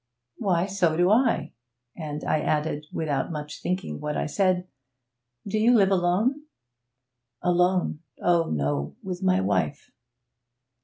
[0.37, 1.53] 'Why, so do I,'
[1.95, 4.67] and I added, without much thinking what I said,
[5.47, 6.45] 'do you live alone?'
[7.43, 7.99] 'Alone?
[8.19, 8.95] oh no.
[9.03, 9.91] With my wife.'